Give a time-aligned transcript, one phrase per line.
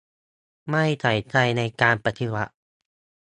[0.69, 2.53] ไม่ใส่ใจในการปฏิบัติ